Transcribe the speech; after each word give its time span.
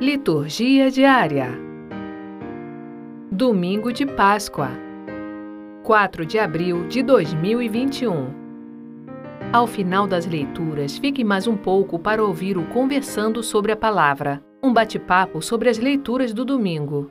Liturgia 0.00 0.90
diária. 0.90 1.50
Domingo 3.30 3.92
de 3.92 4.04
Páscoa, 4.04 4.70
4 5.84 6.26
de 6.26 6.36
abril 6.36 6.88
de 6.88 7.00
2021. 7.00 8.34
Ao 9.52 9.68
final 9.68 10.08
das 10.08 10.26
leituras, 10.26 10.98
fique 10.98 11.22
mais 11.22 11.46
um 11.46 11.56
pouco 11.56 11.96
para 11.96 12.24
ouvir 12.24 12.58
o 12.58 12.66
Conversando 12.70 13.40
sobre 13.40 13.70
a 13.70 13.76
Palavra, 13.76 14.42
um 14.60 14.72
bate-papo 14.72 15.40
sobre 15.40 15.68
as 15.68 15.78
leituras 15.78 16.34
do 16.34 16.44
domingo. 16.44 17.08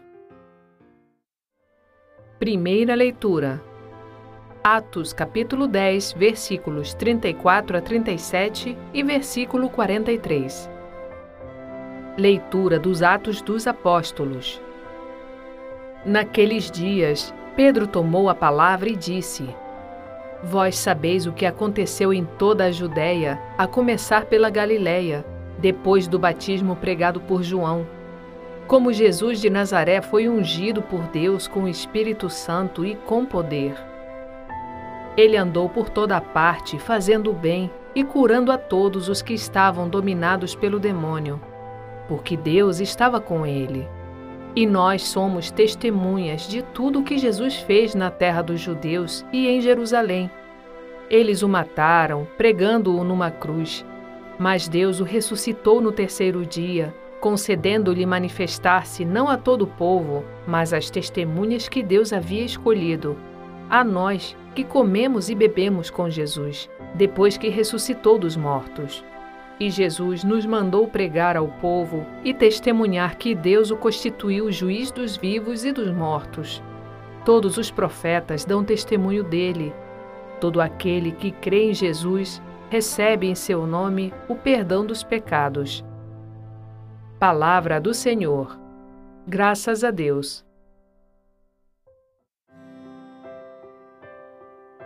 Primeira 2.38 2.96
leitura. 2.96 3.64
Atos 4.62 5.14
capítulo 5.14 5.68
10, 5.68 6.14
versículos 6.14 6.94
34 6.94 7.78
a 7.78 7.82
37 7.82 8.78
e 8.94 9.02
versículo 9.04 9.70
43. 9.70 10.73
Leitura 12.16 12.78
dos 12.78 13.02
Atos 13.02 13.42
dos 13.42 13.66
Apóstolos. 13.66 14.62
Naqueles 16.06 16.70
dias, 16.70 17.34
Pedro 17.56 17.88
tomou 17.88 18.30
a 18.30 18.36
palavra 18.36 18.88
e 18.88 18.96
disse: 18.96 19.50
Vós 20.44 20.78
sabeis 20.78 21.26
o 21.26 21.34
que 21.34 21.44
aconteceu 21.44 22.14
em 22.14 22.24
toda 22.38 22.66
a 22.66 22.72
Judéia, 22.72 23.42
a 23.58 23.66
começar 23.66 24.26
pela 24.26 24.52
Galiléia, 24.52 25.26
depois 25.58 26.08
do 26.08 26.20
batismo 26.20 26.76
pregado 26.76 27.20
por 27.20 27.42
João. 27.42 27.84
Como 28.68 28.94
Jesus 28.94 29.42
de 29.42 29.50
Nazaré 29.50 30.00
foi 30.00 30.30
ungido 30.30 30.84
por 30.84 31.02
Deus 31.08 31.48
com 31.48 31.64
o 31.64 31.68
Espírito 31.68 32.30
Santo 32.30 32.86
e 32.86 32.94
com 32.94 33.26
poder. 33.26 33.74
Ele 35.18 35.36
andou 35.36 35.68
por 35.68 35.90
toda 35.90 36.16
a 36.16 36.22
parte, 36.22 36.78
fazendo 36.78 37.32
o 37.32 37.34
bem 37.34 37.72
e 37.96 38.04
curando 38.04 38.52
a 38.52 38.58
todos 38.60 39.10
os 39.10 39.24
que 39.24 39.34
estavam 39.34 39.90
dominados 39.90 40.54
pelo 40.54 40.80
demônio 40.80 41.42
porque 42.08 42.36
Deus 42.36 42.80
estava 42.80 43.20
com 43.20 43.46
ele. 43.46 43.88
E 44.56 44.68
nós 44.68 45.04
somos 45.04 45.50
testemunhas 45.50 46.48
de 46.48 46.62
tudo 46.62 47.00
o 47.00 47.04
que 47.04 47.18
Jesus 47.18 47.56
fez 47.58 47.96
na 47.96 48.12
terra 48.12 48.42
dos 48.42 48.60
judeus 48.60 49.26
e 49.34 49.48
em 49.48 49.62
Jerusalém. 49.62 50.30
Eles 51.10 51.42
o 51.42 51.50
mataram, 51.50 52.28
pregando-o 52.38 53.04
numa 53.04 53.32
cruz, 53.32 53.86
mas 54.38 54.68
Deus 54.68 55.00
o 55.00 55.04
ressuscitou 55.04 55.82
no 55.82 55.92
terceiro 55.92 56.46
dia, 56.46 56.94
concedendo-lhe 57.20 58.06
manifestar-se 58.06 59.06
não 59.06 59.28
a 59.28 59.38
todo 59.38 59.64
o 59.64 59.68
povo, 59.68 60.24
mas 60.46 60.74
às 60.74 60.90
testemunhas 60.90 61.68
que 61.68 61.82
Deus 61.82 62.12
havia 62.12 62.44
escolhido, 62.44 63.18
a 63.70 63.84
nós 63.84 64.36
que 64.54 64.64
comemos 64.64 65.30
e 65.30 65.36
bebemos 65.36 65.90
com 65.90 66.10
Jesus, 66.10 66.70
depois 66.94 67.38
que 67.38 67.50
ressuscitou 67.50 68.20
dos 68.20 68.36
mortos. 68.36 69.04
E 69.60 69.70
Jesus 69.70 70.24
nos 70.24 70.46
mandou 70.46 70.88
pregar 70.88 71.38
ao 71.38 71.48
povo 71.48 72.06
e 72.24 72.34
testemunhar 72.34 73.18
que 73.18 73.36
Deus 73.36 73.72
o 73.72 73.78
constituiu 73.78 74.52
juiz 74.52 74.92
dos 74.92 75.16
vivos 75.16 75.64
e 75.64 75.72
dos 75.72 75.92
mortos. 75.92 76.62
Todos 77.24 77.58
os 77.58 77.70
profetas 77.70 78.44
dão 78.44 78.64
testemunho 78.64 79.24
dele. 79.24 79.74
Todo 80.42 80.60
aquele 80.60 81.12
que 81.12 81.32
crê 81.32 81.70
em 81.70 81.74
Jesus 81.74 82.42
recebe 82.70 83.28
em 83.28 83.36
seu 83.36 83.68
nome 83.68 84.14
o 84.28 84.36
perdão 84.36 84.86
dos 84.86 85.04
pecados. 85.04 85.86
Palavra 87.20 87.80
do 87.80 87.94
Senhor. 87.94 88.60
Graças 89.28 89.84
a 89.84 89.92
Deus. 89.92 90.44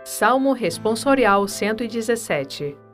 Salmo 0.04 0.52
Responsorial 0.52 1.48
117 1.48 2.87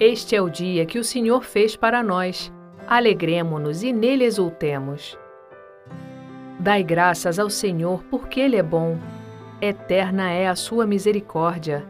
este 0.00 0.34
é 0.34 0.40
o 0.40 0.48
dia 0.48 0.86
que 0.86 0.98
o 0.98 1.04
Senhor 1.04 1.44
fez 1.44 1.76
para 1.76 2.02
nós. 2.02 2.50
Alegremo-nos 2.88 3.82
e 3.82 3.92
nele 3.92 4.24
exultemos. 4.24 5.18
Dai 6.58 6.82
graças 6.82 7.38
ao 7.38 7.50
Senhor, 7.50 8.02
porque 8.04 8.40
Ele 8.40 8.56
é 8.56 8.62
bom. 8.62 8.96
Eterna 9.60 10.30
é 10.30 10.48
a 10.48 10.54
sua 10.54 10.86
misericórdia. 10.86 11.84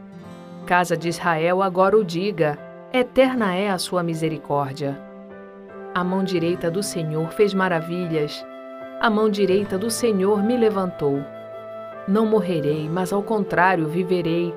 Casa 0.66 0.96
de 0.96 1.08
Israel, 1.08 1.62
agora 1.62 1.96
o 1.96 2.04
diga: 2.04 2.58
eterna 2.92 3.54
é 3.54 3.70
a 3.70 3.78
sua 3.78 4.02
misericórdia. 4.02 5.00
A 5.94 6.02
mão 6.02 6.24
direita 6.24 6.68
do 6.68 6.82
Senhor 6.82 7.30
fez 7.30 7.54
maravilhas. 7.54 8.44
A 9.00 9.08
mão 9.08 9.30
direita 9.30 9.78
do 9.78 9.88
Senhor 9.88 10.42
me 10.42 10.56
levantou. 10.56 11.24
Não 12.08 12.26
morrerei, 12.26 12.88
mas 12.88 13.12
ao 13.12 13.22
contrário 13.22 13.86
viverei, 13.86 14.52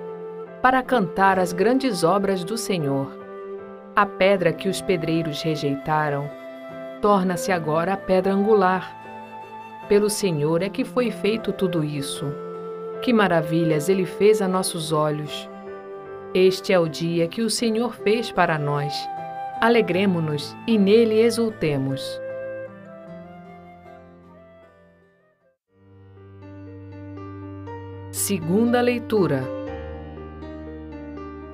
para 0.59 0.81
cantar 0.81 1.37
as 1.37 1.53
grandes 1.53 2.03
obras 2.03 2.43
do 2.43 2.57
Senhor. 2.57 3.22
A 3.95 4.07
pedra 4.07 4.51
que 4.51 4.67
os 4.67 4.81
pedreiros 4.81 5.43
rejeitaram 5.43 6.27
torna-se 6.99 7.51
agora 7.51 7.93
a 7.93 7.97
pedra 7.97 8.33
angular. 8.33 8.91
Pelo 9.87 10.09
Senhor 10.09 10.63
é 10.63 10.69
que 10.69 10.83
foi 10.83 11.11
feito 11.11 11.53
tudo 11.53 11.83
isso. 11.83 12.25
Que 13.03 13.13
maravilhas 13.13 13.89
Ele 13.89 14.05
fez 14.05 14.41
a 14.41 14.47
nossos 14.47 14.91
olhos. 14.91 15.47
Este 16.33 16.73
é 16.73 16.79
o 16.79 16.87
dia 16.87 17.27
que 17.27 17.43
o 17.43 17.51
Senhor 17.51 17.93
fez 17.93 18.31
para 18.31 18.57
nós. 18.57 18.95
Alegremo-nos 19.61 20.57
e 20.65 20.75
nele 20.75 21.21
exultemos. 21.21 22.19
Segunda 28.11 28.81
leitura. 28.81 29.62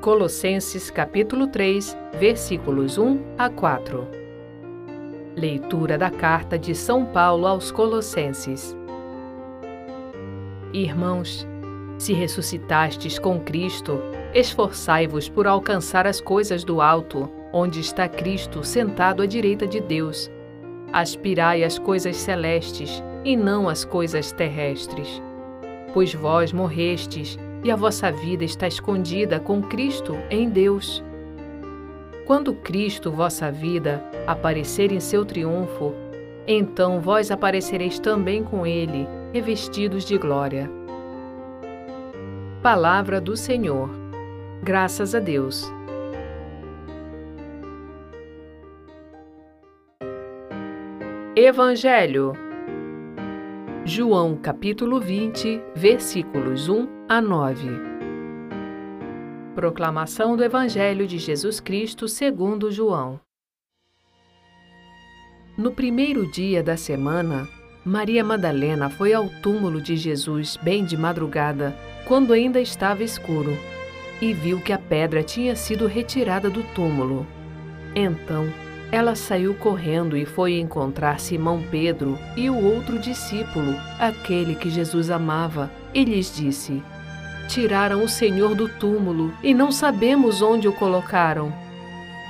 Colossenses 0.10 0.90
capítulo 0.90 1.46
3, 1.46 1.96
versículos 2.20 2.98
1 2.98 3.20
a 3.38 3.48
4. 3.48 4.08
Leitura 5.36 6.00
da 6.00 6.10
carta 6.10 6.58
de 6.58 6.74
São 6.74 7.06
Paulo 7.06 7.46
aos 7.46 7.70
Colossenses. 7.70 8.76
Irmãos, 10.74 11.48
se 12.00 12.12
ressuscitastes 12.12 13.20
com 13.20 13.40
Cristo, 13.40 14.02
esforçai-vos 14.34 15.30
por 15.30 15.46
alcançar 15.46 16.08
as 16.08 16.20
coisas 16.20 16.64
do 16.64 16.82
alto, 16.82 17.30
onde 17.54 17.80
está 17.80 18.10
Cristo 18.10 18.64
sentado 18.64 19.22
à 19.22 19.28
direita 19.28 19.68
de 19.68 19.80
Deus. 19.80 20.28
Aspirai 20.92 21.64
às 21.64 21.78
coisas 21.78 22.16
celestes 22.16 23.04
e 23.24 23.38
não 23.38 23.70
às 23.70 23.86
coisas 23.86 24.32
terrestres. 24.32 25.22
Pois 25.94 26.16
vós 26.16 26.52
morrestes 26.52 27.38
e 27.64 27.72
a 27.72 27.76
vossa 27.76 28.12
vida 28.12 28.44
está 28.44 28.68
escondida 28.68 29.40
com 29.40 29.62
Cristo 29.62 30.16
em 30.30 30.50
Deus. 30.50 31.04
Quando 32.26 32.54
Cristo, 32.54 33.12
vossa 33.12 33.52
vida, 33.52 34.04
aparecer 34.28 34.92
em 34.92 35.00
seu 35.00 35.26
triunfo, 35.26 35.94
então 36.48 37.02
vós 37.02 37.32
aparecereis 37.32 38.00
também 38.00 38.44
com 38.44 38.66
Ele, 38.66 39.08
revestidos 39.34 40.06
de 40.06 40.18
glória. 40.18 40.70
Palavra 42.62 43.20
do 43.20 43.36
Senhor. 43.36 43.90
Graças 44.62 45.16
a 45.16 45.20
Deus. 45.20 45.72
Evangelho 51.36 52.34
João 53.86 54.36
capítulo 54.36 55.00
20, 55.00 55.62
versículos 55.74 56.68
1 56.68 56.99
a 57.12 57.20
9. 57.20 57.68
Proclamação 59.56 60.38
do 60.38 60.44
Evangelho 60.44 61.08
de 61.08 61.18
Jesus 61.18 61.60
Cristo 61.60 62.08
segundo 62.08 62.72
João. 62.72 63.20
No 65.58 65.72
primeiro 65.72 66.32
dia 66.32 66.62
da 66.62 66.78
semana, 66.78 67.50
Maria 67.84 68.24
Madalena 68.24 68.92
foi 68.92 69.12
ao 69.12 69.28
túmulo 69.42 69.82
de 69.82 69.98
Jesus 69.98 70.56
bem 70.58 70.86
de 70.86 70.96
madrugada, 70.96 71.76
quando 72.06 72.32
ainda 72.32 72.62
estava 72.62 73.04
escuro, 73.04 73.58
e 74.22 74.32
viu 74.32 74.62
que 74.62 74.72
a 74.72 74.78
pedra 74.78 75.24
tinha 75.24 75.56
sido 75.56 75.88
retirada 75.88 76.48
do 76.48 76.62
túmulo. 76.76 77.26
Então, 77.96 78.48
ela 78.92 79.16
saiu 79.16 79.56
correndo 79.56 80.16
e 80.16 80.28
foi 80.28 80.60
encontrar 80.60 81.20
Simão 81.20 81.60
Pedro 81.72 82.20
e 82.38 82.52
o 82.52 82.64
outro 82.64 83.00
discípulo, 83.00 83.74
aquele 84.00 84.54
que 84.54 84.70
Jesus 84.70 85.10
amava, 85.10 85.72
e 85.92 86.04
lhes 86.04 86.36
disse: 86.36 86.84
Tiraram 87.50 88.04
o 88.04 88.08
Senhor 88.08 88.54
do 88.54 88.70
túmulo 88.70 89.34
e 89.42 89.56
não 89.56 89.72
sabemos 89.72 90.40
onde 90.40 90.68
o 90.68 90.72
colocaram. 90.72 91.52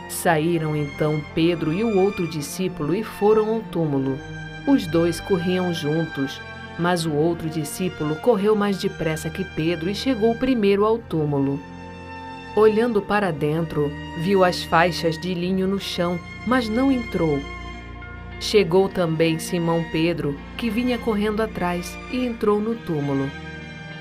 Saíram 0.07 0.73
então 0.73 1.21
Pedro 1.35 1.73
e 1.73 1.83
o 1.83 1.99
outro 1.99 2.25
discípulo 2.25 2.95
e 2.95 3.03
foram 3.03 3.55
ao 3.55 3.59
túmulo. 3.59 4.17
Os 4.65 4.87
dois 4.87 5.19
corriam 5.19 5.73
juntos, 5.73 6.39
mas 6.79 7.05
o 7.05 7.11
outro 7.11 7.49
discípulo 7.49 8.15
correu 8.15 8.55
mais 8.55 8.77
depressa 8.77 9.29
que 9.29 9.43
Pedro 9.43 9.89
e 9.89 9.93
chegou 9.93 10.35
primeiro 10.35 10.85
ao 10.85 10.97
túmulo. 10.97 11.59
Olhando 12.55 13.01
para 13.01 13.29
dentro, 13.29 13.91
viu 14.19 14.41
as 14.41 14.63
faixas 14.63 15.19
de 15.19 15.33
linho 15.33 15.67
no 15.67 15.81
chão, 15.81 16.17
mas 16.47 16.69
não 16.69 16.89
entrou. 16.89 17.41
Chegou 18.39 18.87
também 18.87 19.37
Simão 19.37 19.83
Pedro, 19.91 20.39
que 20.55 20.69
vinha 20.69 20.97
correndo 20.97 21.41
atrás, 21.41 21.93
e 22.09 22.25
entrou 22.25 22.61
no 22.61 22.73
túmulo. 22.73 23.29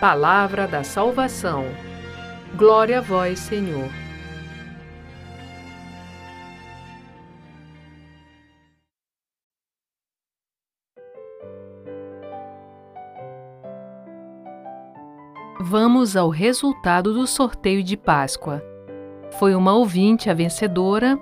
Palavra 0.00 0.68
da 0.68 0.84
Salvação. 0.84 1.64
Glória 2.54 2.98
a 2.98 3.00
vós, 3.00 3.38
Senhor. 3.38 3.88
Vamos 15.58 16.14
ao 16.14 16.28
resultado 16.28 17.14
do 17.14 17.26
sorteio 17.26 17.82
de 17.82 17.96
Páscoa. 17.96 18.62
Foi 19.38 19.54
uma 19.54 19.72
ouvinte 19.72 20.28
a 20.28 20.34
vencedora 20.34 21.18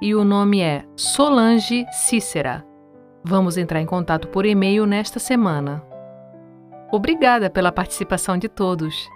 e 0.00 0.14
o 0.14 0.24
nome 0.24 0.62
é 0.62 0.86
Solange 0.96 1.84
Cícera. 1.92 2.64
Vamos 3.22 3.58
entrar 3.58 3.82
em 3.82 3.86
contato 3.86 4.28
por 4.28 4.46
e-mail 4.46 4.86
nesta 4.86 5.18
semana. 5.18 5.93
Obrigada 6.94 7.50
pela 7.50 7.72
participação 7.72 8.38
de 8.38 8.48
todos. 8.48 9.10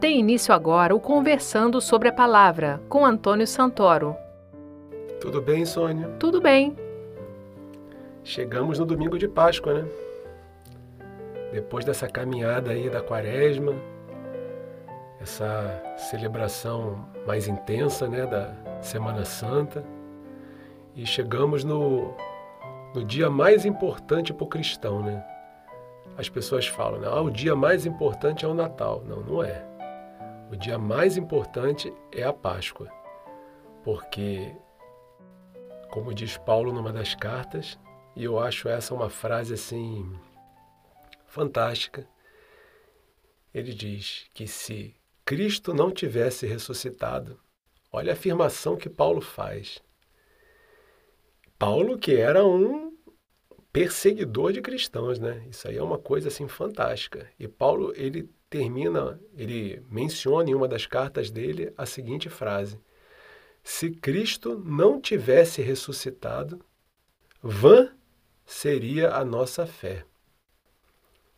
Tem 0.00 0.18
início 0.18 0.54
agora 0.54 0.94
o 0.94 1.00
Conversando 1.00 1.78
sobre 1.78 2.08
a 2.08 2.12
Palavra, 2.12 2.80
com 2.88 3.04
Antônio 3.04 3.46
Santoro. 3.46 4.16
Tudo 5.20 5.42
bem, 5.42 5.66
Sônia? 5.66 6.08
Tudo 6.18 6.40
bem. 6.40 6.74
Chegamos 8.24 8.78
no 8.78 8.86
domingo 8.86 9.18
de 9.18 9.28
Páscoa, 9.28 9.82
né? 9.82 9.88
Depois 11.52 11.84
dessa 11.84 12.08
caminhada 12.08 12.70
aí 12.70 12.88
da 12.88 13.02
quaresma, 13.02 13.74
essa 15.20 15.82
celebração 15.96 17.08
mais 17.26 17.48
intensa, 17.48 18.08
né, 18.08 18.26
da 18.26 18.54
Semana 18.80 19.24
Santa, 19.24 19.84
e 20.94 21.04
chegamos 21.04 21.64
no, 21.64 22.14
no 22.94 23.04
dia 23.04 23.28
mais 23.28 23.64
importante 23.64 24.32
para 24.32 24.44
o 24.44 24.48
cristão, 24.48 25.02
né? 25.02 25.24
As 26.16 26.28
pessoas 26.28 26.66
falam, 26.66 27.00
né? 27.00 27.06
ah, 27.08 27.20
o 27.20 27.30
dia 27.30 27.54
mais 27.54 27.86
importante 27.86 28.44
é 28.44 28.48
o 28.48 28.54
Natal. 28.54 29.04
Não, 29.04 29.20
não 29.20 29.44
é. 29.44 29.64
O 30.50 30.56
dia 30.56 30.78
mais 30.78 31.16
importante 31.16 31.92
é 32.10 32.24
a 32.24 32.32
Páscoa, 32.32 32.90
porque, 33.84 34.56
como 35.90 36.14
diz 36.14 36.36
Paulo 36.38 36.72
numa 36.72 36.92
das 36.92 37.14
cartas, 37.14 37.78
e 38.16 38.24
eu 38.24 38.40
acho 38.40 38.68
essa 38.68 38.94
uma 38.94 39.08
frase 39.10 39.54
assim 39.54 40.10
fantástica, 41.26 42.08
ele 43.54 43.72
diz 43.72 44.26
que 44.34 44.46
se 44.46 44.97
Cristo 45.28 45.74
não 45.74 45.90
tivesse 45.90 46.46
ressuscitado, 46.46 47.38
olha 47.92 48.12
a 48.12 48.14
afirmação 48.14 48.78
que 48.78 48.88
Paulo 48.88 49.20
faz. 49.20 49.78
Paulo 51.58 51.98
que 51.98 52.14
era 52.14 52.46
um 52.46 52.96
perseguidor 53.70 54.54
de 54.54 54.62
cristãos, 54.62 55.18
né? 55.18 55.46
Isso 55.50 55.68
aí 55.68 55.76
é 55.76 55.82
uma 55.82 55.98
coisa 55.98 56.28
assim 56.28 56.48
fantástica. 56.48 57.30
E 57.38 57.46
Paulo 57.46 57.92
ele 57.94 58.30
termina, 58.48 59.20
ele 59.36 59.84
menciona 59.90 60.48
em 60.48 60.54
uma 60.54 60.66
das 60.66 60.86
cartas 60.86 61.30
dele 61.30 61.74
a 61.76 61.84
seguinte 61.84 62.30
frase: 62.30 62.80
Se 63.62 63.90
Cristo 63.90 64.58
não 64.58 64.98
tivesse 64.98 65.60
ressuscitado, 65.60 66.58
vã 67.42 67.94
seria 68.46 69.10
a 69.10 69.22
nossa 69.26 69.66
fé. 69.66 70.06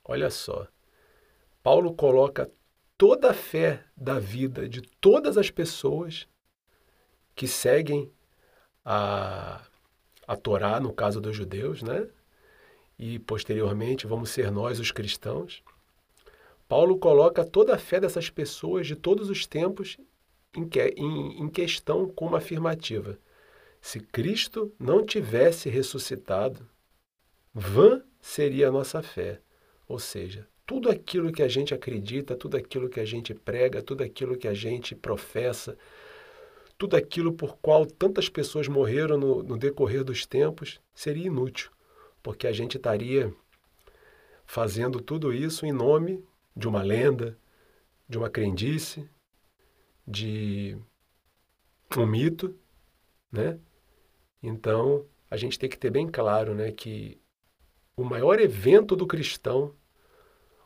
Olha 0.05 0.31
só. 0.31 0.69
Paulo 1.61 1.93
coloca 1.93 2.49
toda 3.01 3.31
a 3.31 3.33
fé 3.35 3.83
da 3.97 4.19
vida 4.19 4.69
de 4.69 4.83
todas 4.83 5.39
as 5.39 5.51
pessoas 5.51 6.29
que 7.35 7.49
seguem 7.49 8.13
a, 8.85 9.63
a 10.29 10.37
Torá, 10.37 10.79
no 10.79 10.93
caso 10.93 11.19
dos 11.19 11.35
judeus, 11.35 11.83
né? 11.83 12.07
E 12.99 13.19
posteriormente 13.19 14.07
vamos 14.07 14.29
ser 14.29 14.51
nós 14.51 14.79
os 14.79 14.93
cristãos. 14.93 15.63
Paulo 16.69 16.99
coloca 16.99 17.43
toda 17.43 17.75
a 17.75 17.79
fé 17.79 17.99
dessas 17.99 18.29
pessoas 18.29 18.87
de 18.87 18.95
todos 18.95 19.31
os 19.31 19.47
tempos 19.47 19.97
em, 20.55 20.69
que, 20.69 20.89
em, 20.95 21.41
em 21.41 21.49
questão 21.49 22.07
com 22.07 22.27
uma 22.27 22.37
afirmativa. 22.37 23.19
Se 23.81 23.99
Cristo 23.99 24.75
não 24.79 25.07
tivesse 25.07 25.71
ressuscitado, 25.71 26.69
vã 27.55 28.05
seria 28.21 28.69
a 28.69 28.71
nossa 28.71 29.03
fé. 29.03 29.41
Ou 29.89 29.99
seja, 29.99 30.50
tudo 30.71 30.89
aquilo 30.89 31.33
que 31.33 31.43
a 31.43 31.49
gente 31.49 31.75
acredita, 31.75 32.37
tudo 32.37 32.57
aquilo 32.57 32.89
que 32.89 33.01
a 33.01 33.05
gente 33.05 33.35
prega, 33.35 33.83
tudo 33.83 34.05
aquilo 34.05 34.37
que 34.37 34.47
a 34.47 34.55
gente 34.55 34.95
professa, 34.95 35.77
tudo 36.79 36.95
aquilo 36.95 37.33
por 37.33 37.57
qual 37.57 37.85
tantas 37.85 38.29
pessoas 38.29 38.69
morreram 38.69 39.19
no, 39.19 39.43
no 39.43 39.59
decorrer 39.59 40.05
dos 40.05 40.25
tempos, 40.25 40.81
seria 40.95 41.27
inútil, 41.27 41.73
porque 42.23 42.47
a 42.47 42.53
gente 42.53 42.77
estaria 42.77 43.35
fazendo 44.47 45.01
tudo 45.01 45.33
isso 45.33 45.67
em 45.67 45.73
nome 45.73 46.25
de 46.55 46.69
uma 46.69 46.83
lenda, 46.85 47.37
de 48.09 48.17
uma 48.17 48.31
crendice, 48.31 49.11
de 50.07 50.79
um 51.99 52.07
mito, 52.07 52.57
né? 53.33 53.59
Então, 54.41 55.05
a 55.29 55.37
gente 55.37 55.59
tem 55.59 55.69
que 55.69 55.77
ter 55.77 55.91
bem 55.91 56.07
claro, 56.07 56.55
né, 56.55 56.71
que 56.71 57.21
o 57.97 58.05
maior 58.05 58.39
evento 58.39 58.95
do 58.95 59.05
cristão, 59.05 59.75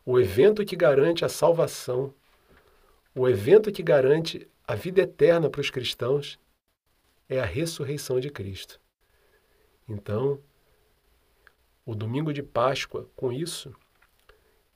o 0.05 0.19
evento 0.19 0.65
que 0.65 0.77
garante 0.77 1.25
a 1.25 1.29
salvação, 1.29 2.15
o 3.15 3.29
evento 3.29 3.73
que 3.73 3.83
garante 3.83 4.49
a 4.67 4.75
vida 4.75 5.03
eterna 5.03 5.49
para 5.49 5.61
os 5.61 5.71
cristãos 5.71 6.39
é 7.29 7.41
a 7.41 7.45
ressurreição 7.45 8.21
de 8.21 8.31
Cristo. 8.31 8.81
Então, 9.89 10.41
o 11.87 11.95
domingo 11.95 12.33
de 12.33 12.43
Páscoa, 12.43 13.09
com 13.15 13.33
isso, 13.33 13.75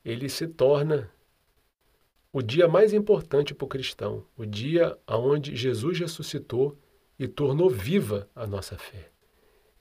ele 0.04 0.28
se 0.28 0.46
torna 0.46 1.10
o 2.32 2.42
dia 2.42 2.68
mais 2.68 2.92
importante 2.92 3.54
para 3.54 3.64
o 3.64 3.68
cristão, 3.68 4.26
o 4.36 4.44
dia 4.44 4.98
onde 5.06 5.56
Jesus 5.56 5.98
ressuscitou 5.98 6.78
e 7.18 7.26
tornou 7.26 7.68
viva 7.68 8.28
a 8.34 8.46
nossa 8.46 8.76
fé. 8.78 9.10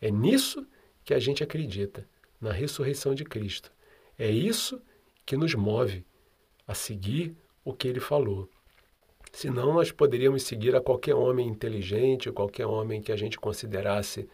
É 0.01 0.09
nisso 0.09 0.65
que 1.03 1.13
a 1.13 1.19
gente 1.19 1.43
acredita, 1.43 2.07
na 2.39 2.51
ressurreição 2.51 3.13
de 3.13 3.23
Cristo. 3.23 3.71
É 4.17 4.29
isso 4.29 4.79
que 4.79 4.87
nos 5.35 5.55
move 5.55 6.05
a 6.67 6.73
seguir 6.73 7.35
o 7.65 7.73
que 7.73 7.87
ele 7.87 7.99
falou. 7.99 8.49
Senão 9.33 9.73
nós 9.73 9.91
poderíamos 9.91 10.43
seguir 10.43 10.75
a 10.75 10.81
qualquer 10.81 11.15
homem 11.15 11.47
inteligente, 11.47 12.31
qualquer 12.31 12.65
homem 12.65 13.01
que 13.01 13.11
a 13.11 13.17
gente 13.17 13.37
considerasse 13.37 14.29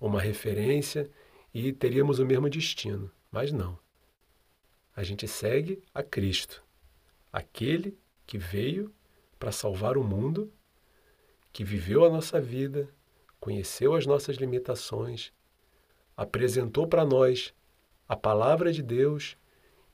uma 0.00 0.20
referência 0.20 1.10
e 1.52 1.72
teríamos 1.72 2.18
o 2.18 2.24
mesmo 2.24 2.48
destino. 2.48 3.10
Mas 3.30 3.52
não 3.52 3.78
a 4.94 5.02
gente 5.02 5.26
segue 5.26 5.82
a 5.94 6.02
Cristo, 6.02 6.62
aquele 7.32 7.98
que 8.26 8.36
veio 8.36 8.92
para 9.38 9.50
salvar 9.50 9.96
o 9.96 10.04
mundo, 10.04 10.52
que 11.52 11.64
viveu 11.64 12.04
a 12.04 12.10
nossa 12.10 12.40
vida, 12.40 12.88
conheceu 13.40 13.94
as 13.94 14.06
nossas 14.06 14.36
limitações, 14.36 15.32
apresentou 16.16 16.86
para 16.86 17.04
nós 17.04 17.54
a 18.06 18.14
palavra 18.14 18.70
de 18.70 18.82
Deus 18.82 19.36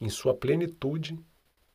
em 0.01 0.09
sua 0.09 0.35
plenitude, 0.35 1.19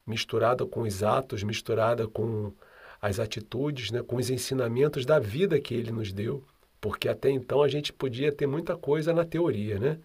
misturada 0.06 0.66
com 0.66 0.82
os 0.82 1.04
atos, 1.04 1.44
misturada 1.44 2.08
com 2.08 2.54
as 3.02 3.20
atitudes, 3.20 3.92
né, 3.92 4.02
com 4.02 4.16
os 4.16 4.30
ensinamentos 4.30 5.06
da 5.06 5.20
vida 5.20 5.60
que 5.60 5.74
ele 5.74 5.92
nos 5.92 6.14
deu, 6.14 6.44
porque 6.80 7.10
até 7.10 7.30
então 7.30 7.62
a 7.62 7.68
gente 7.68 7.92
podia 7.92 8.32
ter 8.32 8.48
muita 8.48 8.78
coisa 8.78 9.14
na 9.14 9.26
teoria, 9.26 9.80
né? 9.80 10.00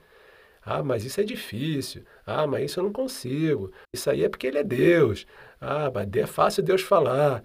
Ah, 0.62 0.82
mas 0.82 1.04
isso 1.04 1.20
é 1.20 1.24
difícil. 1.24 2.04
Ah, 2.26 2.46
mas 2.46 2.70
isso 2.70 2.80
eu 2.80 2.84
não 2.84 2.92
consigo. 2.92 3.72
Isso 3.92 4.10
aí 4.10 4.22
é 4.22 4.28
porque 4.28 4.46
ele 4.46 4.58
é 4.58 4.64
Deus. 4.64 5.26
Ah, 5.60 5.90
mas 5.92 6.08
é 6.14 6.26
fácil 6.26 6.62
Deus 6.62 6.82
falar. 6.82 7.42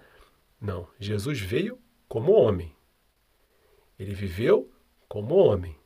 Não, 0.60 0.86
Jesus 0.98 1.40
veio 1.40 1.78
como 2.08 2.32
homem. 2.32 2.74
Ele 3.98 4.14
viveu 4.14 4.70
como 5.08 5.36
homem. 5.36 5.76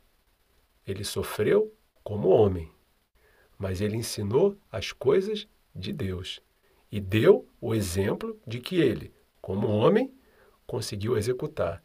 Ele 0.87 1.05
sofreu 1.05 1.73
como 2.03 2.29
homem. 2.29 2.73
Mas 3.59 3.81
ele 3.81 3.97
ensinou 3.97 4.57
as 4.71 4.93
coisas 4.93 5.49
de 5.75 5.93
Deus 5.93 6.41
e 6.91 7.01
deu 7.01 7.47
o 7.61 7.75
exemplo 7.75 8.39
de 8.47 8.61
que 8.61 8.77
ele, 8.77 9.13
como 9.41 9.69
homem, 9.69 10.13
conseguiu 10.67 11.17
executar. 11.17 11.83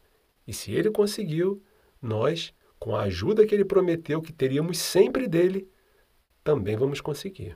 E 0.48 0.54
se 0.54 0.72
ele 0.72 0.92
conseguiu, 0.92 1.62
nós 2.02 2.54
com 2.84 2.98
a 2.98 3.04
ajuda 3.04 3.48
que 3.48 3.56
ele 3.56 3.64
prometeu 3.64 4.22
que 4.22 4.34
teríamos 4.34 4.78
sempre 4.78 5.26
dele, 5.26 5.70
também 6.44 6.76
vamos 6.76 7.00
conseguir. 7.00 7.56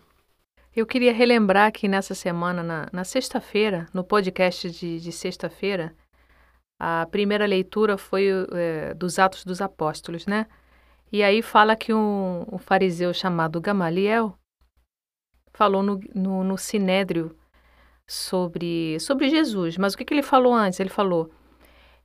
Eu 0.74 0.86
queria 0.86 1.12
relembrar 1.12 1.70
que 1.74 1.86
nessa 1.86 2.16
semana, 2.16 2.64
na, 2.64 2.88
na 2.94 3.04
sexta-feira, 3.04 3.88
no 3.94 4.06
podcast 4.06 4.72
de, 4.72 5.02
de 5.02 5.12
sexta-feira, 5.12 5.94
a 6.80 7.06
primeira 7.08 7.46
leitura 7.46 7.98
foi 7.98 8.30
é, 8.54 8.94
dos 8.94 9.20
Atos 9.20 9.44
dos 9.44 9.60
Apóstolos, 9.60 10.26
né? 10.26 10.48
E 11.12 11.24
aí 11.24 11.42
fala 11.42 11.76
que 11.76 11.94
um, 11.94 12.46
um 12.52 12.58
fariseu 12.58 13.14
chamado 13.14 13.62
Gamaliel 13.62 14.38
falou 15.54 15.82
no, 15.82 16.00
no, 16.14 16.44
no 16.44 16.58
Sinédrio 16.58 17.36
sobre, 18.06 19.00
sobre 19.00 19.30
Jesus. 19.30 19.78
Mas 19.78 19.94
o 19.94 19.98
que, 19.98 20.06
que 20.06 20.14
ele 20.14 20.22
falou 20.22 20.54
antes? 20.54 20.80
Ele 20.80 20.90
falou, 20.90 21.32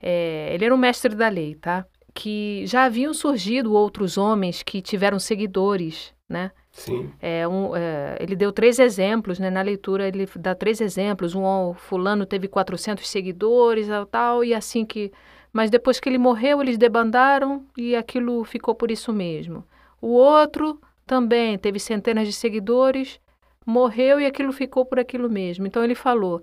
é, 0.00 0.50
ele 0.52 0.64
era 0.64 0.75
um 0.75 0.78
mestre 0.78 1.14
da 1.14 1.28
lei, 1.28 1.54
tá? 1.54 1.87
Que 2.14 2.64
já 2.66 2.85
haviam 2.85 3.12
surgido 3.12 3.73
outros 3.73 4.16
homens 4.16 4.62
que 4.62 4.80
tiveram 4.80 5.18
seguidores, 5.18 6.14
né? 6.28 6.50
Sim. 6.71 7.12
É, 7.21 7.47
um, 7.47 7.76
é, 7.76 8.16
ele 8.21 8.35
deu 8.35 8.52
três 8.52 8.78
exemplos, 8.78 9.38
né? 9.38 9.50
Na 9.50 9.62
leitura 9.62 10.09
ele 10.09 10.28
dá 10.37 10.54
três 10.54 10.80
exemplos. 10.80 11.35
Um 11.35 11.75
fulano 11.75 12.25
teve 12.25 12.49
400 12.49 13.09
seguidores 13.09 13.88
tal, 14.11 14.44
e 14.44 14.54
assim 14.54 14.85
que... 14.85 15.12
Mas 15.52 15.71
depois 15.71 16.00
que 16.00 16.09
ele 16.09 16.18
morreu, 16.18 16.62
eles 16.62 16.78
debandaram 16.78 17.66
e 17.76 17.94
aquilo 17.94 18.42
ficou 18.44 18.75
por 18.75 18.90
isso 18.90 19.12
mesmo. 19.12 19.66
O 20.00 20.09
outro 20.09 20.80
também 21.06 21.59
teve 21.59 21.78
centenas 21.78 22.26
de 22.26 22.32
seguidores, 22.32 23.21
morreu 23.66 24.21
e 24.21 24.26
aquilo 24.26 24.52
ficou 24.52 24.85
por 24.87 24.99
aquilo 24.99 25.28
mesmo. 25.28 25.66
Então 25.66 25.85
ele 25.85 25.94
falou 25.94 26.42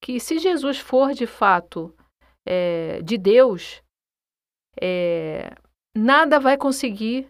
que 0.00 0.20
se 0.20 0.38
Jesus 0.38 0.78
for 0.78 1.12
de 1.12 1.26
fato 1.26 1.94
é, 2.46 3.00
de 3.02 3.16
Deus, 3.16 3.82
é, 4.80 5.54
nada 5.96 6.38
vai 6.38 6.56
conseguir 6.56 7.28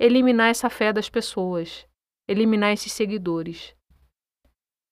eliminar 0.00 0.50
essa 0.50 0.68
fé 0.68 0.92
das 0.92 1.08
pessoas, 1.08 1.86
eliminar 2.28 2.72
esses 2.72 2.92
seguidores. 2.92 3.74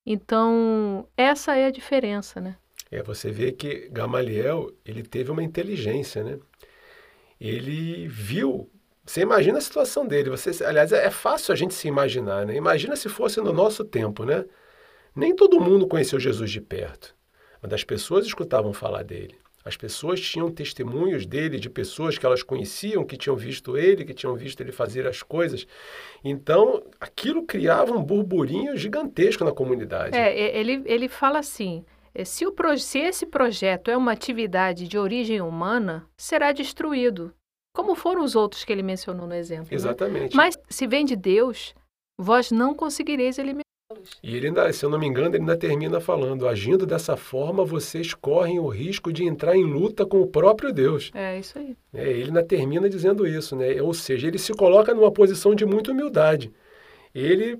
Então, 0.07 1.07
essa 1.17 1.57
é 1.57 1.67
a 1.67 1.71
diferença, 1.71 2.41
né? 2.41 2.57
É, 2.91 3.03
você 3.03 3.31
vê 3.31 3.53
que 3.53 3.89
Gamaliel, 3.91 4.71
ele 4.85 5.03
teve 5.03 5.31
uma 5.31 5.43
inteligência, 5.43 6.25
né? 6.25 6.39
Ele 7.41 8.09
viu 8.09 8.71
você 9.11 9.23
imagina 9.23 9.59
a 9.59 9.61
situação 9.61 10.07
dele. 10.07 10.31
Você, 10.31 10.65
aliás, 10.65 10.93
é 10.93 11.11
fácil 11.11 11.53
a 11.53 11.57
gente 11.57 11.75
se 11.75 11.89
imaginar, 11.89 12.47
né? 12.47 12.55
Imagina 12.55 12.95
se 12.95 13.09
fosse 13.09 13.41
no 13.41 13.53
nosso 13.53 13.85
tempo, 13.85 14.25
né? 14.25 14.45
Nem 15.17 15.35
todo 15.35 15.61
mundo 15.61 15.89
conheceu 15.89 16.21
Jesus 16.21 16.49
de 16.49 16.61
perto, 16.61 17.13
mas 17.61 17.73
as 17.73 17.83
pessoas 17.83 18.25
escutavam 18.25 18.73
falar 18.73 19.03
dele. 19.03 19.35
As 19.65 19.77
pessoas 19.77 20.21
tinham 20.21 20.49
testemunhos 20.49 21.27
dele, 21.27 21.59
de 21.59 21.69
pessoas 21.69 22.17
que 22.17 22.25
elas 22.25 22.43
conheciam, 22.43 23.05
que 23.05 23.17
tinham 23.17 23.37
visto 23.37 23.77
ele, 23.77 24.05
que 24.05 24.15
tinham 24.15 24.35
visto 24.37 24.61
ele 24.61 24.71
fazer 24.71 25.07
as 25.09 25.23
coisas. 25.23 25.67
Então, 26.25 26.83
aquilo 27.01 27.45
criava 27.45 27.93
um 27.93 28.03
burburinho 28.03 28.77
gigantesco 28.77 29.45
na 29.45 29.51
comunidade. 29.51 30.17
É, 30.17 30.57
ele, 30.57 30.83
ele 30.87 31.09
fala 31.09 31.41
assim: 31.41 31.85
se, 32.25 32.47
o, 32.47 32.55
se 32.79 32.99
esse 32.99 33.27
projeto 33.27 33.91
é 33.91 33.97
uma 33.97 34.13
atividade 34.13 34.89
de 34.89 34.99
origem 34.99 35.41
humana, 35.41 36.07
será 36.17 36.53
destruído, 36.53 37.33
como 37.75 37.95
foram 37.95 38.23
os 38.23 38.35
outros 38.35 38.65
que 38.65 38.73
ele 38.73 38.83
mencionou 38.83 39.27
no 39.27 39.35
exemplo. 39.35 39.69
Né? 39.71 39.75
Exatamente. 39.75 40.37
Né? 40.37 40.43
Mas 40.43 40.59
se 40.69 40.87
vem 40.87 41.05
de 41.05 41.17
Deus, 41.17 41.75
vós 42.19 42.51
não 42.51 42.75
conseguireis 42.75 43.39
eliminar. 43.39 43.65
E 44.23 44.37
ele 44.37 44.47
ainda, 44.47 44.73
se 44.73 44.85
eu 44.85 44.91
não 44.91 45.01
me 45.01 45.07
engano, 45.07 45.29
ele 45.29 45.39
ainda 45.39 45.57
termina 45.57 46.01
falando: 46.01 46.47
agindo 46.47 46.87
dessa 46.87 47.17
forma, 47.17 47.65
vocês 47.65 48.15
correm 48.15 48.59
o 48.61 48.69
risco 48.69 49.13
de 49.13 49.25
entrar 49.25 49.57
em 49.57 49.65
luta 49.65 50.07
com 50.07 50.21
o 50.21 50.29
próprio 50.29 50.73
Deus. 50.73 51.11
É 51.13 51.39
isso 51.39 51.59
aí. 51.59 51.77
É, 51.93 52.09
ele 52.09 52.27
ainda 52.27 52.43
termina 52.43 52.89
dizendo 52.89 53.27
isso, 53.27 53.57
né? 53.57 53.83
Ou 53.83 53.93
seja, 53.93 54.29
ele 54.29 54.39
se 54.39 54.53
coloca 54.53 54.95
numa 54.95 55.11
posição 55.11 55.57
de 55.57 55.67
muita 55.67 55.91
humildade. 55.91 56.53
Ele, 57.13 57.59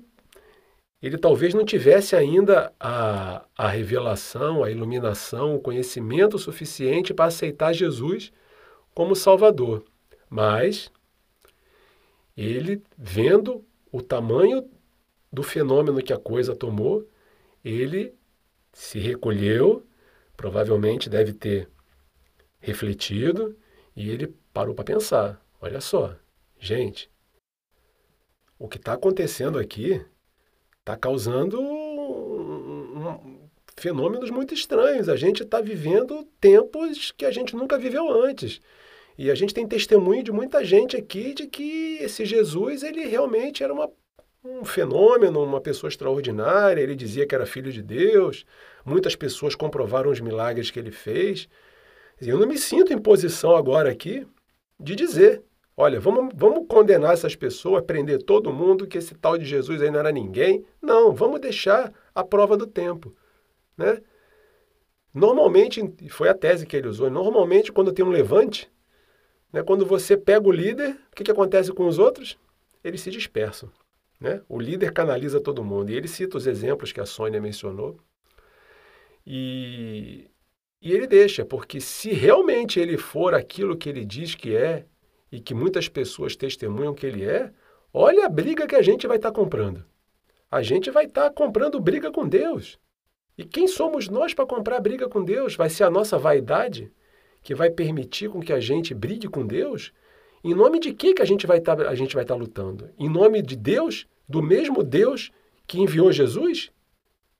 ele 1.01 1.17
talvez 1.17 1.53
não 1.53 1.65
tivesse 1.65 2.15
ainda 2.15 2.71
a, 2.79 3.43
a 3.57 3.67
revelação, 3.67 4.63
a 4.63 4.69
iluminação, 4.69 5.55
o 5.55 5.59
conhecimento 5.59 6.37
suficiente 6.37 7.13
para 7.13 7.25
aceitar 7.25 7.73
Jesus 7.73 8.31
como 8.93 9.15
Salvador. 9.15 9.83
Mas 10.29 10.91
ele, 12.37 12.83
vendo 12.95 13.65
o 13.91 14.01
tamanho 14.01 14.69
do 15.33 15.41
fenômeno 15.41 16.03
que 16.03 16.13
a 16.13 16.19
coisa 16.19 16.55
tomou, 16.55 17.07
ele 17.65 18.13
se 18.71 18.99
recolheu, 18.99 19.85
provavelmente 20.37 21.09
deve 21.09 21.33
ter 21.33 21.67
refletido, 22.59 23.57
e 23.95 24.09
ele 24.09 24.27
parou 24.53 24.75
para 24.75 24.85
pensar: 24.85 25.43
olha 25.59 25.81
só, 25.81 26.15
gente, 26.59 27.09
o 28.57 28.67
que 28.67 28.77
está 28.77 28.93
acontecendo 28.93 29.57
aqui 29.57 30.05
está 30.81 30.97
causando 30.97 31.59
fenômenos 33.77 34.29
muito 34.29 34.53
estranhos. 34.53 35.07
A 35.07 35.15
gente 35.15 35.43
está 35.43 35.61
vivendo 35.61 36.27
tempos 36.39 37.11
que 37.11 37.25
a 37.25 37.31
gente 37.31 37.55
nunca 37.55 37.77
viveu 37.77 38.09
antes. 38.23 38.59
E 39.17 39.29
a 39.29 39.35
gente 39.35 39.53
tem 39.53 39.67
testemunho 39.67 40.23
de 40.23 40.31
muita 40.31 40.63
gente 40.65 40.97
aqui 40.97 41.33
de 41.33 41.47
que 41.47 41.97
esse 42.01 42.25
Jesus, 42.25 42.83
ele 42.83 43.05
realmente 43.05 43.63
era 43.63 43.73
uma 43.73 43.89
um 44.43 44.65
fenômeno, 44.65 45.43
uma 45.43 45.61
pessoa 45.61 45.87
extraordinária, 45.87 46.81
ele 46.81 46.95
dizia 46.95 47.27
que 47.27 47.35
era 47.35 47.45
filho 47.45 47.71
de 47.71 47.83
Deus, 47.83 48.43
muitas 48.83 49.15
pessoas 49.15 49.53
comprovaram 49.53 50.09
os 50.09 50.19
milagres 50.19 50.71
que 50.71 50.79
ele 50.79 50.89
fez. 50.89 51.47
Eu 52.19 52.39
não 52.39 52.47
me 52.47 52.57
sinto 52.57 52.91
em 52.91 52.97
posição 52.97 53.55
agora 53.55 53.91
aqui 53.91 54.25
de 54.79 54.95
dizer, 54.95 55.43
olha, 55.81 55.99
vamos, 55.99 56.31
vamos 56.35 56.67
condenar 56.67 57.13
essas 57.13 57.35
pessoas, 57.35 57.83
prender 57.83 58.21
todo 58.21 58.53
mundo 58.53 58.85
que 58.85 58.99
esse 58.99 59.15
tal 59.15 59.35
de 59.35 59.45
Jesus 59.45 59.81
aí 59.81 59.89
não 59.89 59.99
era 59.99 60.11
ninguém. 60.11 60.63
Não, 60.79 61.11
vamos 61.11 61.41
deixar 61.41 61.91
a 62.13 62.23
prova 62.23 62.55
do 62.55 62.67
tempo, 62.67 63.15
né? 63.75 63.99
Normalmente, 65.13 65.81
foi 66.09 66.29
a 66.29 66.33
tese 66.35 66.65
que 66.67 66.77
ele 66.77 66.87
usou, 66.87 67.09
normalmente 67.09 67.71
quando 67.71 67.91
tem 67.91 68.05
um 68.05 68.11
levante, 68.11 68.71
né, 69.51 69.61
quando 69.63 69.85
você 69.85 70.15
pega 70.15 70.47
o 70.47 70.51
líder, 70.51 70.91
o 71.11 71.15
que, 71.15 71.23
que 71.23 71.31
acontece 71.31 71.73
com 71.73 71.85
os 71.87 71.99
outros? 71.99 72.37
Eles 72.83 73.01
se 73.01 73.11
dispersam. 73.11 73.69
Né? 74.19 74.41
O 74.47 74.59
líder 74.59 74.93
canaliza 74.93 75.41
todo 75.41 75.63
mundo. 75.63 75.89
E 75.89 75.95
ele 75.95 76.07
cita 76.07 76.37
os 76.37 76.47
exemplos 76.47 76.93
que 76.93 77.01
a 77.01 77.05
Sônia 77.05 77.41
mencionou. 77.41 77.97
E, 79.25 80.29
e 80.81 80.93
ele 80.93 81.07
deixa, 81.07 81.43
porque 81.43 81.81
se 81.81 82.11
realmente 82.13 82.79
ele 82.79 82.97
for 82.97 83.33
aquilo 83.33 83.75
que 83.75 83.89
ele 83.89 84.05
diz 84.05 84.35
que 84.35 84.55
é, 84.55 84.85
e 85.31 85.39
que 85.39 85.53
muitas 85.53 85.87
pessoas 85.87 86.35
testemunham 86.35 86.93
que 86.93 87.05
ele 87.05 87.23
é, 87.23 87.51
olha 87.93 88.25
a 88.25 88.29
briga 88.29 88.67
que 88.67 88.75
a 88.75 88.81
gente 88.81 89.07
vai 89.07 89.17
estar 89.17 89.31
tá 89.31 89.35
comprando. 89.35 89.85
A 90.49 90.61
gente 90.61 90.91
vai 90.91 91.05
estar 91.05 91.29
tá 91.29 91.33
comprando 91.33 91.79
briga 91.79 92.11
com 92.11 92.27
Deus. 92.27 92.77
E 93.37 93.45
quem 93.45 93.67
somos 93.67 94.09
nós 94.09 94.33
para 94.33 94.45
comprar 94.45 94.79
briga 94.81 95.07
com 95.07 95.23
Deus? 95.23 95.55
Vai 95.55 95.69
ser 95.69 95.85
a 95.85 95.89
nossa 95.89 96.17
vaidade 96.17 96.91
que 97.41 97.55
vai 97.55 97.69
permitir 97.69 98.29
com 98.29 98.41
que 98.41 98.51
a 98.51 98.59
gente 98.59 98.93
brigue 98.93 99.27
com 99.27 99.47
Deus? 99.47 99.93
Em 100.43 100.53
nome 100.53 100.79
de 100.79 100.93
que, 100.93 101.13
que 101.13 101.21
a 101.21 101.25
gente 101.25 101.47
vai 101.47 101.59
estar 101.59 101.75
tá, 101.75 101.89
a 101.89 101.95
gente 101.95 102.13
vai 102.13 102.23
estar 102.23 102.35
tá 102.35 102.39
lutando? 102.39 102.89
Em 102.99 103.09
nome 103.09 103.41
de 103.41 103.55
Deus, 103.55 104.05
do 104.27 104.41
mesmo 104.41 104.83
Deus 104.83 105.31
que 105.65 105.79
enviou 105.79 106.11
Jesus? 106.11 106.71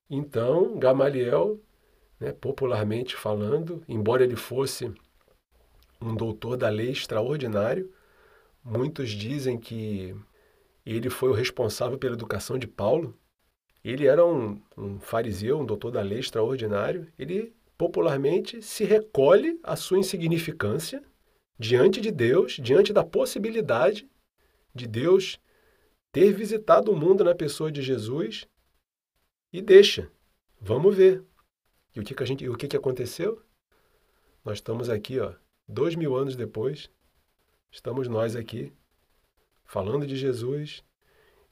Então, 0.09 0.77
Gamaliel, 0.77 1.59
né, 2.19 2.31
popularmente 2.31 3.15
falando, 3.15 3.83
embora 3.87 4.23
ele 4.23 4.35
fosse 4.35 4.93
um 6.01 6.15
doutor 6.15 6.57
da 6.57 6.69
lei 6.69 6.89
extraordinário, 6.91 7.91
muitos 8.63 9.11
dizem 9.11 9.59
que 9.59 10.15
ele 10.85 11.09
foi 11.09 11.29
o 11.29 11.33
responsável 11.33 11.97
pela 11.97 12.15
educação 12.15 12.57
de 12.57 12.67
Paulo. 12.67 13.17
Ele 13.83 14.07
era 14.07 14.25
um, 14.25 14.61
um 14.77 14.99
fariseu, 14.99 15.59
um 15.59 15.65
doutor 15.65 15.91
da 15.91 16.01
lei 16.01 16.19
extraordinário. 16.19 17.07
Ele 17.17 17.53
popularmente 17.77 18.61
se 18.61 18.83
recolhe 18.83 19.59
à 19.63 19.75
sua 19.75 19.99
insignificância 19.99 21.03
diante 21.57 22.01
de 22.01 22.11
Deus, 22.11 22.53
diante 22.53 22.91
da 22.91 23.03
possibilidade 23.03 24.09
de 24.73 24.87
Deus 24.87 25.39
ter 26.11 26.33
visitado 26.33 26.91
o 26.91 26.95
mundo 26.95 27.23
na 27.23 27.35
pessoa 27.35 27.71
de 27.71 27.81
Jesus 27.81 28.47
e 29.53 29.61
deixa. 29.61 30.11
Vamos 30.59 30.95
ver. 30.95 31.23
E 31.95 31.99
o 31.99 32.03
que, 32.03 32.15
que, 32.15 32.23
a 32.23 32.25
gente, 32.25 32.47
o 32.47 32.55
que, 32.55 32.67
que 32.67 32.77
aconteceu? 32.77 33.41
Nós 34.43 34.57
estamos 34.57 34.89
aqui, 34.89 35.19
ó, 35.19 35.33
dois 35.67 35.95
mil 35.95 36.15
anos 36.15 36.35
depois, 36.35 36.89
estamos 37.71 38.07
nós 38.07 38.35
aqui 38.35 38.73
falando 39.65 40.05
de 40.05 40.15
Jesus 40.15 40.83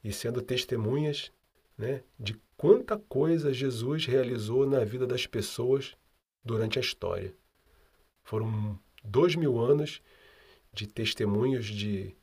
e 0.03 0.11
sendo 0.11 0.41
testemunhas 0.41 1.31
né, 1.77 2.03
de 2.19 2.39
quanta 2.57 2.97
coisa 2.97 3.53
Jesus 3.53 4.05
realizou 4.05 4.67
na 4.67 4.83
vida 4.83 5.07
das 5.07 5.25
pessoas 5.25 5.95
durante 6.43 6.77
a 6.77 6.81
história. 6.81 7.33
Foram 8.23 8.77
dois 9.03 9.35
mil 9.35 9.57
anos 9.59 10.01
de 10.73 10.85
testemunhos 10.85 11.65
de 11.65 12.15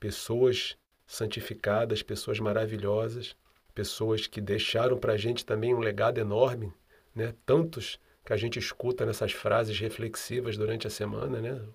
pessoas 0.00 0.76
santificadas, 1.06 2.02
pessoas 2.02 2.38
maravilhosas, 2.38 3.36
pessoas 3.74 4.26
que 4.26 4.40
deixaram 4.40 4.98
para 4.98 5.12
a 5.12 5.16
gente 5.16 5.46
também 5.46 5.74
um 5.74 5.78
legado 5.78 6.18
enorme, 6.18 6.72
né? 7.14 7.34
Tantos 7.46 7.98
que 8.28 8.32
a 8.34 8.36
gente 8.36 8.58
escuta 8.58 9.06
nessas 9.06 9.32
frases 9.32 9.80
reflexivas 9.80 10.54
durante 10.54 10.86
a 10.86 10.90
semana, 10.90 11.40
né? 11.40 11.66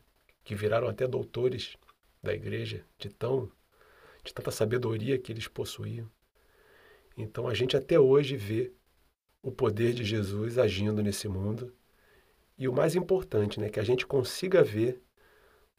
Que 0.44 0.54
viraram 0.54 0.88
até 0.88 1.08
doutores 1.08 1.76
da 2.22 2.32
igreja, 2.32 2.86
de 3.00 3.10
tão 3.10 3.52
de 4.24 4.32
tanta 4.32 4.52
sabedoria 4.52 5.18
que 5.18 5.32
eles 5.32 5.48
possuíam. 5.48 6.08
Então 7.18 7.48
a 7.48 7.56
gente 7.56 7.76
até 7.76 8.00
hoje 8.00 8.38
vê 8.38 8.72
o 9.42 9.52
poder 9.52 9.94
de 9.94 10.04
Jesus 10.04 10.60
agindo 10.60 11.02
nesse 11.02 11.28
mundo. 11.28 11.74
E 12.56 12.68
o 12.68 12.74
mais 12.74 12.94
importante, 12.94 13.60
né, 13.60 13.68
que 13.68 13.80
a 13.80 13.84
gente 13.84 14.06
consiga 14.06 14.64
ver 14.64 15.02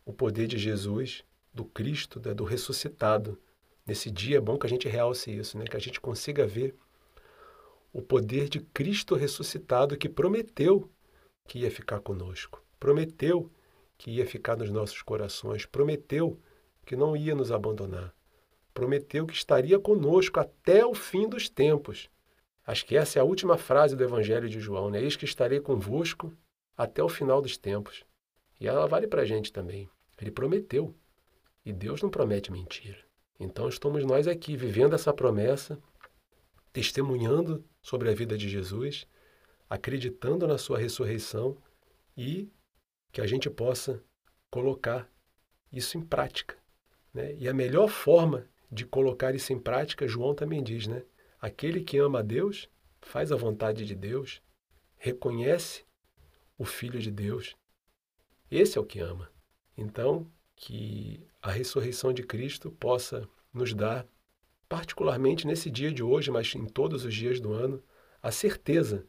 o 0.04 0.12
poder 0.12 0.49
de 0.49 0.59
Jesus, 0.59 1.23
do 1.54 1.64
Cristo, 1.64 2.21
né, 2.21 2.35
do 2.35 2.43
ressuscitado. 2.43 3.40
Nesse 3.87 4.11
dia 4.11 4.38
é 4.38 4.40
bom 4.40 4.59
que 4.59 4.66
a 4.66 4.71
gente 4.71 4.88
realce 4.88 5.31
isso, 5.31 5.57
né, 5.57 5.66
que 5.66 5.76
a 5.76 5.81
gente 5.81 6.00
consiga 6.00 6.45
ver 6.45 6.75
o 7.95 8.03
poder 8.03 8.49
de 8.49 8.59
Cristo 8.59 9.15
ressuscitado 9.15 9.97
que 9.97 10.09
prometeu 10.09 10.91
que 11.47 11.61
ia 11.61 11.71
ficar 11.71 12.01
conosco, 12.01 12.61
prometeu 12.81 13.49
que 13.97 14.11
ia 14.11 14.27
ficar 14.27 14.57
nos 14.57 14.69
nossos 14.69 15.01
corações, 15.01 15.65
prometeu 15.65 16.37
que 16.85 16.97
não 16.97 17.17
ia 17.17 17.37
nos 17.37 17.53
abandonar, 17.53 18.13
prometeu 18.75 19.25
que 19.25 19.33
estaria 19.33 19.79
conosco 19.79 20.41
até 20.41 20.85
o 20.85 20.93
fim 20.93 21.29
dos 21.29 21.49
tempos. 21.49 22.11
Acho 22.67 22.85
que 22.85 22.97
essa 22.97 23.21
é 23.21 23.23
a 23.23 23.25
última 23.25 23.57
frase 23.57 23.95
do 23.95 24.03
Evangelho 24.03 24.49
de 24.49 24.59
João, 24.59 24.91
né? 24.91 25.01
Eis 25.01 25.15
que 25.15 25.25
estarei 25.25 25.61
convosco 25.61 26.33
até 26.77 27.01
o 27.01 27.09
final 27.09 27.41
dos 27.41 27.57
tempos. 27.57 28.05
E 28.59 28.67
ela 28.67 28.89
vale 28.89 29.07
para 29.07 29.23
a 29.23 29.25
gente 29.25 29.53
também. 29.53 29.89
Ele 30.21 30.33
prometeu. 30.33 30.93
E 31.65 31.73
Deus 31.73 32.03
não 32.03 32.11
promete 32.11 32.51
mentira. 32.51 32.99
Então 33.39 33.69
estamos 33.69 34.05
nós 34.05 34.27
aqui 34.27 34.57
vivendo 34.57 34.95
essa 34.95 35.13
promessa, 35.13 35.79
testemunhando 36.73 37.65
sobre 37.85 38.09
a 38.09 38.14
vida 38.14 38.37
de 38.37 38.49
Jesus, 38.49 39.07
acreditando 39.69 40.49
na 40.49 40.57
sua 40.57 40.79
ressurreição 40.79 41.57
e 42.17 42.50
que 43.12 43.21
a 43.21 43.26
gente 43.26 43.50
possa 43.50 44.03
colocar 44.50 45.09
isso 45.71 45.99
em 45.99 46.00
prática. 46.00 46.57
Né? 47.12 47.35
E 47.35 47.47
a 47.47 47.53
melhor 47.53 47.88
forma 47.88 48.49
de 48.73 48.87
colocar 48.87 49.35
isso 49.35 49.53
em 49.53 49.61
prática, 49.61 50.09
João 50.09 50.35
também 50.35 50.62
diz, 50.62 50.87
né? 50.87 51.05
Aquele 51.38 51.85
que 51.85 51.99
ama 51.99 52.21
a 52.21 52.23
Deus 52.23 52.69
faz 53.03 53.31
a 53.31 53.37
vontade 53.37 53.85
de 53.85 53.95
Deus, 53.95 54.43
reconhece 54.97 55.85
o 56.57 56.64
Filho 56.64 56.99
de 56.99 57.11
Deus. 57.11 57.55
Esse 58.50 58.79
é 58.79 58.81
o 58.81 58.87
que 58.87 58.99
ama. 58.99 59.31
Então, 59.76 60.26
que 60.57 61.21
a 61.43 61.50
ressurreição 61.50 62.12
de 62.12 62.23
Cristo 62.23 62.71
possa 62.71 63.29
nos 63.53 63.75
dar, 63.75 64.07
particularmente 64.68 65.47
nesse 65.47 65.71
dia 65.71 65.92
de 65.92 66.02
hoje, 66.02 66.30
mas 66.30 66.54
em 66.54 66.64
todos 66.64 67.04
os 67.04 67.14
dias 67.14 67.40
do 67.40 67.52
ano, 67.52 67.83
a 68.23 68.30
certeza 68.30 69.04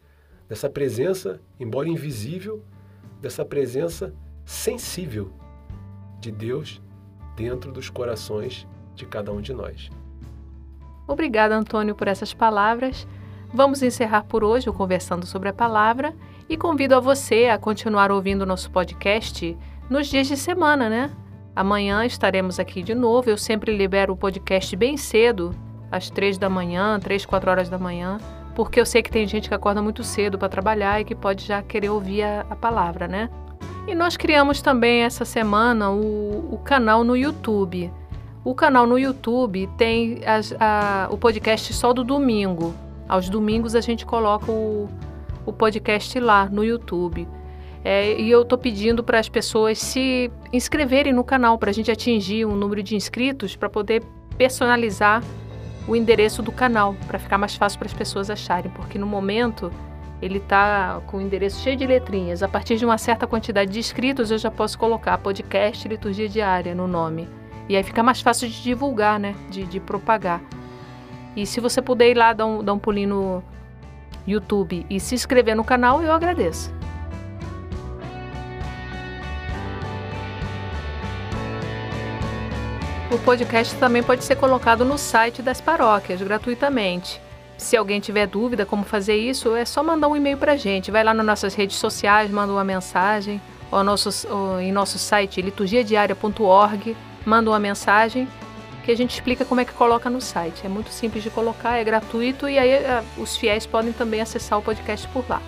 dessa 0.47 0.69
presença, 0.69 1.41
embora 1.59 1.89
invisível, 1.89 2.63
dessa 3.21 3.43
presença 3.43 4.13
sensível 4.45 5.33
de 6.19 6.31
Deus 6.31 6.81
dentro 7.35 7.71
dos 7.71 7.89
corações 7.89 8.67
de 8.93 9.05
cada 9.05 9.31
um 9.31 9.41
de 9.41 9.53
nós. 9.53 9.89
Obrigada, 11.07 11.55
Antônio, 11.55 11.95
por 11.95 12.07
essas 12.07 12.33
palavras. 12.33 13.07
Vamos 13.53 13.81
encerrar 13.81 14.23
por 14.23 14.43
hoje 14.43 14.69
o 14.69 14.73
Conversando 14.73 15.25
sobre 15.25 15.49
a 15.49 15.53
Palavra 15.53 16.15
e 16.49 16.57
convido 16.57 16.95
a 16.95 16.99
você 16.99 17.45
a 17.45 17.57
continuar 17.57 18.11
ouvindo 18.11 18.45
nosso 18.45 18.69
podcast 18.71 19.57
nos 19.89 20.07
dias 20.07 20.27
de 20.27 20.35
semana, 20.35 20.89
né? 20.89 21.11
Amanhã 21.55 22.05
estaremos 22.05 22.59
aqui 22.59 22.83
de 22.83 22.93
novo. 22.93 23.29
Eu 23.29 23.37
sempre 23.37 23.75
libero 23.75 24.11
o 24.11 24.17
podcast 24.17 24.75
bem 24.75 24.97
cedo, 24.97 25.55
às 25.89 26.09
três 26.09 26.37
da 26.37 26.49
manhã, 26.49 26.99
três, 26.99 27.25
quatro 27.25 27.49
horas 27.49 27.69
da 27.69 27.77
manhã, 27.77 28.17
porque 28.53 28.77
eu 28.77 28.85
sei 28.85 29.01
que 29.01 29.09
tem 29.09 29.25
gente 29.25 29.47
que 29.47 29.55
acorda 29.55 29.81
muito 29.81 30.03
cedo 30.03 30.37
para 30.37 30.49
trabalhar 30.49 30.99
e 30.99 31.05
que 31.05 31.15
pode 31.15 31.45
já 31.45 31.61
querer 31.61 31.89
ouvir 31.89 32.23
a, 32.23 32.45
a 32.49 32.55
palavra, 32.57 33.07
né? 33.07 33.29
E 33.87 33.95
nós 33.95 34.17
criamos 34.17 34.61
também 34.61 35.03
essa 35.03 35.23
semana 35.23 35.91
o, 35.91 36.53
o 36.53 36.57
canal 36.57 37.05
no 37.05 37.15
YouTube. 37.15 37.89
O 38.43 38.53
canal 38.53 38.85
no 38.85 38.99
YouTube 38.99 39.69
tem 39.77 40.21
as, 40.25 40.53
a, 40.59 41.07
o 41.09 41.17
podcast 41.17 41.73
só 41.73 41.93
do 41.93 42.03
domingo. 42.03 42.73
Aos 43.07 43.29
domingos 43.29 43.75
a 43.75 43.81
gente 43.81 44.05
coloca 44.05 44.51
o, 44.51 44.89
o 45.45 45.53
podcast 45.53 46.19
lá 46.19 46.49
no 46.49 46.65
YouTube. 46.65 47.25
É, 47.87 48.19
e 48.19 48.31
eu 48.31 48.41
estou 48.41 48.57
pedindo 48.57 49.03
para 49.03 49.19
as 49.19 49.29
pessoas 49.29 49.77
se 49.77 50.31
inscreverem 50.51 51.13
no 51.13 51.23
canal 51.23 51.55
para 51.55 51.69
a 51.69 51.73
gente 51.73 51.91
atingir 51.91 52.43
um 52.43 52.55
número 52.55 52.81
de 52.81 52.95
inscritos 52.95 53.55
para 53.55 53.69
poder 53.69 54.01
personalizar 54.39 55.23
o 55.87 55.95
endereço 55.95 56.41
do 56.41 56.51
canal 56.51 56.95
para 57.05 57.19
ficar 57.19 57.37
mais 57.37 57.55
fácil 57.55 57.77
para 57.77 57.87
as 57.87 57.93
pessoas 57.93 58.31
acharem, 58.31 58.71
porque 58.71 58.97
no 58.97 59.05
momento 59.05 59.71
ele 60.19 60.39
está 60.39 60.99
com 61.05 61.17
o 61.17 61.21
endereço 61.21 61.61
cheio 61.61 61.77
de 61.77 61.85
letrinhas. 61.85 62.41
A 62.41 62.47
partir 62.47 62.75
de 62.75 62.85
uma 62.85 62.97
certa 62.97 63.27
quantidade 63.27 63.71
de 63.71 63.77
inscritos 63.77 64.31
eu 64.31 64.39
já 64.39 64.49
posso 64.49 64.79
colocar 64.79 65.15
podcast 65.19 65.87
liturgia 65.87 66.27
diária 66.27 66.73
no 66.73 66.87
nome. 66.87 67.29
E 67.69 67.77
aí 67.77 67.83
fica 67.83 68.01
mais 68.01 68.19
fácil 68.19 68.49
de 68.49 68.63
divulgar, 68.63 69.19
né? 69.19 69.35
De, 69.51 69.63
de 69.63 69.79
propagar. 69.79 70.41
E 71.35 71.45
se 71.45 71.59
você 71.59 71.83
puder 71.83 72.09
ir 72.09 72.17
lá 72.17 72.33
dar 72.33 72.47
um, 72.47 72.63
dar 72.63 72.73
um 72.73 72.79
pulinho 72.79 73.09
no 73.09 73.43
YouTube 74.25 74.87
e 74.89 74.99
se 74.99 75.13
inscrever 75.13 75.55
no 75.55 75.63
canal, 75.63 76.01
eu 76.01 76.11
agradeço. 76.11 76.73
O 83.15 83.19
podcast 83.19 83.73
também 83.77 84.03
pode 84.03 84.25
ser 84.25 84.35
colocado 84.35 84.83
no 84.83 84.97
site 84.97 85.41
das 85.41 85.61
paróquias 85.61 86.21
gratuitamente. 86.21 87.21
Se 87.57 87.77
alguém 87.77 88.01
tiver 88.01 88.27
dúvida 88.27 88.65
como 88.65 88.83
fazer 88.83 89.15
isso, 89.15 89.55
é 89.55 89.63
só 89.63 89.81
mandar 89.81 90.09
um 90.09 90.17
e-mail 90.17 90.37
para 90.37 90.51
a 90.51 90.57
gente. 90.57 90.91
Vai 90.91 91.01
lá 91.01 91.13
nas 91.13 91.25
nossas 91.25 91.55
redes 91.55 91.77
sociais, 91.77 92.29
manda 92.29 92.51
uma 92.51 92.65
mensagem, 92.65 93.41
ou, 93.71 93.79
ou 94.29 94.59
em 94.59 94.69
nosso 94.69 94.99
site 94.99 95.41
liturgiadiaria.org 95.41 96.97
manda 97.25 97.49
uma 97.49 97.57
mensagem 97.57 98.27
que 98.83 98.91
a 98.91 98.97
gente 98.97 99.13
explica 99.13 99.45
como 99.45 99.61
é 99.61 99.65
que 99.65 99.71
coloca 99.71 100.09
no 100.09 100.19
site. 100.19 100.65
É 100.65 100.69
muito 100.69 100.89
simples 100.89 101.23
de 101.23 101.29
colocar, 101.29 101.77
é 101.77 101.85
gratuito 101.85 102.49
e 102.49 102.59
aí 102.59 102.69
é, 102.69 103.01
os 103.17 103.37
fiéis 103.37 103.65
podem 103.65 103.93
também 103.93 104.19
acessar 104.19 104.59
o 104.59 104.61
podcast 104.61 105.07
por 105.07 105.23
lá. 105.29 105.41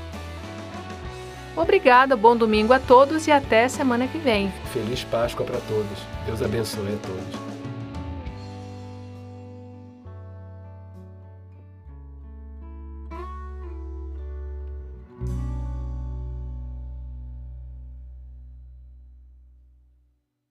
Obrigada, 1.54 2.16
bom 2.16 2.38
domingo 2.38 2.72
a 2.72 2.80
todos 2.80 3.28
e 3.28 3.32
até 3.32 3.68
semana 3.68 4.08
que 4.08 4.18
vem. 4.18 4.54
Feliz 4.72 5.04
Páscoa 5.04 5.46
para 5.46 5.60
todos. 5.60 6.00
Deus 6.26 6.42
abençoe 6.42 6.94
a 6.94 7.06
todos. 7.06 7.57